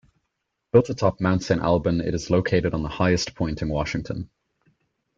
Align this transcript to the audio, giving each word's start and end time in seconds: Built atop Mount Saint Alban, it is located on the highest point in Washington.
Built 0.71 0.89
atop 0.89 1.21
Mount 1.21 1.43
Saint 1.43 1.61
Alban, 1.61 2.01
it 2.01 2.15
is 2.15 2.31
located 2.31 2.73
on 2.73 2.81
the 2.81 2.89
highest 2.89 3.35
point 3.35 3.61
in 3.61 3.69
Washington. 3.69 4.31